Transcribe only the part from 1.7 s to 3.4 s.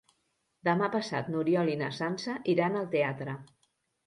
i na Sança iran al teatre.